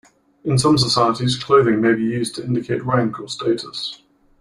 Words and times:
In 0.43 0.57
some 0.57 0.79
societies, 0.79 1.35
clothing 1.37 1.79
may 1.79 1.93
be 1.93 2.01
used 2.01 2.33
to 2.33 2.43
indicate 2.43 2.83
rank 2.83 3.19
or 3.19 3.27
status. 3.27 4.01